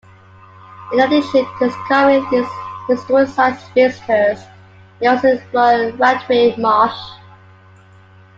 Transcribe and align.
In 0.93 0.99
addition 0.99 1.45
to 1.45 1.53
discovering 1.59 2.27
these 2.31 2.47
historic 2.87 3.29
sites, 3.29 3.63
visitors 3.75 4.39
may 4.99 5.05
also 5.05 5.27
explore 5.27 5.91
Rattray 5.91 6.55
Marsh. 6.55 6.97